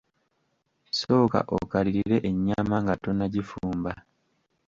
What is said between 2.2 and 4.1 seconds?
ennyama nga tonnagifumba.